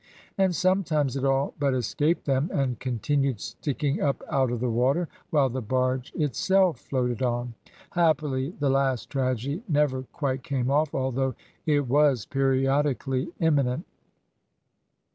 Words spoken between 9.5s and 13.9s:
never quite came off, although it was periodically imminent.